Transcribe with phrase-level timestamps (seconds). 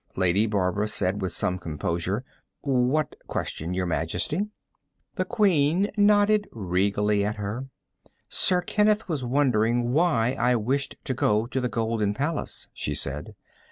[0.15, 2.25] Lady Barbara said, with some composure:
[2.61, 3.75] "What question...
[3.75, 4.47] Your Majesty?"
[5.13, 7.67] The Queen nodded regally at her.
[8.27, 13.35] "Sir Kenneth was wondering why I wished to go to the Golden Palace," she said.